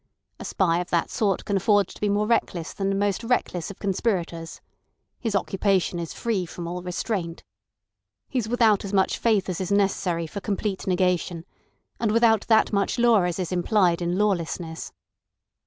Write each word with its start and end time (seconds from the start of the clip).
A 0.39 0.45
spy 0.45 0.79
of 0.79 0.89
that 0.89 1.11
sort 1.11 1.45
can 1.45 1.55
afford 1.57 1.87
to 1.89 2.01
be 2.01 2.09
more 2.09 2.25
reckless 2.25 2.73
than 2.73 2.89
the 2.89 2.95
most 2.95 3.23
reckless 3.23 3.69
of 3.69 3.77
conspirators. 3.77 4.59
His 5.19 5.35
occupation 5.35 5.99
is 5.99 6.11
free 6.11 6.47
from 6.47 6.67
all 6.67 6.81
restraint. 6.81 7.43
He's 8.27 8.49
without 8.49 8.83
as 8.83 8.93
much 8.93 9.19
faith 9.19 9.47
as 9.47 9.61
is 9.61 9.71
necessary 9.71 10.25
for 10.25 10.41
complete 10.41 10.87
negation, 10.87 11.45
and 11.99 12.11
without 12.11 12.47
that 12.47 12.73
much 12.73 12.97
law 12.97 13.21
as 13.21 13.37
is 13.37 13.51
implied 13.51 14.01
in 14.01 14.17
lawlessness. 14.17 14.91